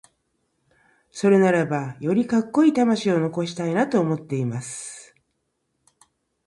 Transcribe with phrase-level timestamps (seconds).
[1.11, 5.13] それならばよりカッコイイ魂を残したいなと思っています。